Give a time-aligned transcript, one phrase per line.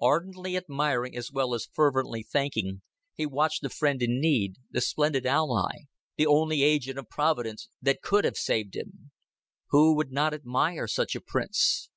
[0.00, 2.82] Ardently admiring as well as fervently thanking,
[3.14, 5.72] he watched the friend in need, the splendid ally,
[6.16, 9.10] the only agent of Providence that could have saved him.
[9.70, 11.88] Who would not admire such a prince?